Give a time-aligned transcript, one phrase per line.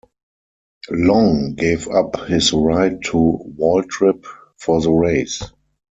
[0.89, 4.25] Long gave up his ride to Waltrip
[4.57, 5.43] for the race.